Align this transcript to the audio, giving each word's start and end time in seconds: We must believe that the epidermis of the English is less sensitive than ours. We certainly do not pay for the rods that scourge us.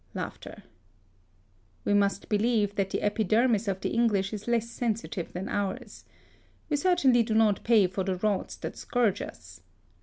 We 1.85 1.93
must 1.93 2.27
believe 2.27 2.73
that 2.73 2.89
the 2.89 3.03
epidermis 3.03 3.67
of 3.67 3.81
the 3.81 3.89
English 3.89 4.33
is 4.33 4.47
less 4.47 4.67
sensitive 4.67 5.31
than 5.31 5.47
ours. 5.47 6.05
We 6.69 6.77
certainly 6.77 7.21
do 7.21 7.35
not 7.35 7.63
pay 7.63 7.85
for 7.85 8.03
the 8.03 8.15
rods 8.15 8.57
that 8.57 8.75
scourge 8.77 9.21
us. 9.21 9.61